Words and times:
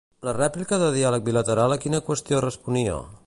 La 0.27 0.31
rèplica 0.37 0.79
de 0.83 0.87
diàleg 0.95 1.27
bilateral 1.27 1.75
a 1.75 1.79
quina 1.85 2.03
qüestió 2.09 2.43
responia? 2.49 2.97